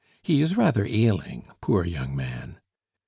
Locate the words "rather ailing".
0.57-1.47